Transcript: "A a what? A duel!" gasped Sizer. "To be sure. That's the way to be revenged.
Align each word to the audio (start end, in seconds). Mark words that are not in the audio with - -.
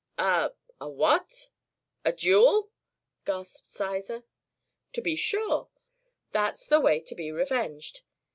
"A 0.17 0.51
a 0.79 0.89
what? 0.89 1.51
A 2.03 2.11
duel!" 2.11 2.71
gasped 3.23 3.69
Sizer. 3.69 4.23
"To 4.93 5.01
be 5.03 5.15
sure. 5.15 5.69
That's 6.31 6.65
the 6.65 6.79
way 6.79 7.01
to 7.01 7.13
be 7.13 7.31
revenged. 7.31 8.01